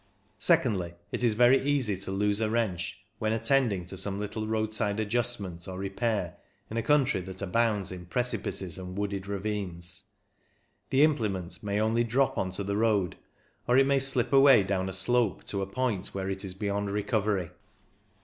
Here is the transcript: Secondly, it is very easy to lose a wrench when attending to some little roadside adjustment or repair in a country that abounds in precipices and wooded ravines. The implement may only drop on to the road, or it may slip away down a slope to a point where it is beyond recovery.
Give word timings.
Secondly, 0.39 0.95
it 1.11 1.23
is 1.23 1.35
very 1.35 1.59
easy 1.61 1.95
to 1.95 2.09
lose 2.09 2.41
a 2.41 2.49
wrench 2.49 2.97
when 3.19 3.31
attending 3.33 3.85
to 3.85 3.95
some 3.95 4.19
little 4.19 4.47
roadside 4.47 4.99
adjustment 4.99 5.67
or 5.67 5.77
repair 5.77 6.37
in 6.71 6.77
a 6.77 6.81
country 6.81 7.21
that 7.21 7.39
abounds 7.39 7.91
in 7.91 8.07
precipices 8.07 8.79
and 8.79 8.97
wooded 8.97 9.27
ravines. 9.27 10.05
The 10.89 11.03
implement 11.03 11.61
may 11.61 11.79
only 11.79 12.03
drop 12.03 12.39
on 12.39 12.49
to 12.53 12.63
the 12.63 12.77
road, 12.77 13.15
or 13.67 13.77
it 13.77 13.85
may 13.85 13.99
slip 13.99 14.33
away 14.33 14.63
down 14.63 14.89
a 14.89 14.93
slope 14.93 15.43
to 15.43 15.61
a 15.61 15.67
point 15.67 16.07
where 16.15 16.31
it 16.31 16.43
is 16.43 16.55
beyond 16.55 16.89
recovery. 16.89 17.51